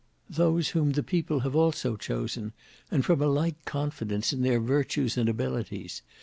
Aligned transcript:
"Those 0.31 0.69
whom 0.69 0.93
the 0.93 1.03
People 1.03 1.41
have 1.41 1.55
also 1.55 1.95
chosen; 1.95 2.53
and 2.89 3.05
from 3.05 3.21
a 3.21 3.27
like 3.27 3.65
confidence 3.65 4.33
in 4.33 4.41
their 4.41 4.59
virtues 4.59 5.15
and 5.15 5.29
abilities. 5.29 6.01